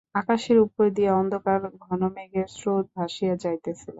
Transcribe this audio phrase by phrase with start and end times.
[0.15, 3.89] আকাশের উপর দিয়া অন্ধকার ঘনমেঘের স্রোত ভাসিয়া যাইতেছিল।